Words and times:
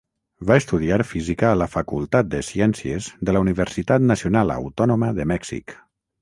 Va 0.51 0.55
estudiar 0.59 0.95
Física 1.09 1.49
a 1.55 1.59
la 1.61 1.67
Facultat 1.73 2.31
de 2.31 2.39
Ciències 2.47 3.11
de 3.29 3.37
la 3.37 3.45
Universitat 3.45 4.07
Nacional 4.13 4.55
Autònoma 4.57 5.13
de 5.21 5.29
Mèxic. 5.35 5.79